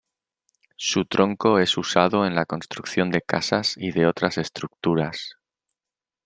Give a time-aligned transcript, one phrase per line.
[0.77, 5.35] Su tronco es usado en la construcción de casas y de otras estructuras.